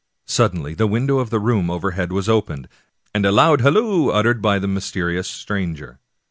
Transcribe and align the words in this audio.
Suddenly 0.25 0.73
the 0.73 0.87
window 0.87 1.19
of 1.19 1.29
the 1.29 1.39
room 1.39 1.69
overhead 1.69 2.11
was 2.11 2.27
opened, 2.27 2.67
and 3.13 3.23
a 3.23 3.31
loud 3.31 3.61
halloo 3.61 4.09
uttered 4.09 4.41
by 4.41 4.57
the 4.57 4.67
mysterious 4.67 5.29
stranger. 5.29 5.99